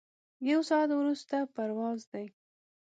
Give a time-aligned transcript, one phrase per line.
[0.49, 2.25] یو ساعت وروسته پرواز دی.